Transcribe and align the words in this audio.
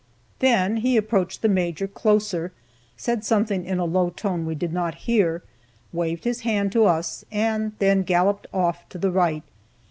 Then 0.39 0.77
he 0.77 0.97
approached 0.97 1.43
the 1.43 1.47
Major 1.47 1.87
closer, 1.87 2.51
said 2.97 3.23
something 3.23 3.63
in 3.65 3.77
a 3.77 3.85
low 3.85 4.09
tone 4.09 4.47
we 4.47 4.55
did 4.55 4.73
not 4.73 4.95
hear, 5.05 5.43
waved 5.93 6.23
his 6.23 6.39
hand 6.39 6.71
to 6.71 6.85
us, 6.85 7.23
and 7.31 7.73
then 7.77 8.01
galloped 8.01 8.47
off 8.51 8.89
to 8.89 8.97
the 8.97 9.11
right. 9.11 9.43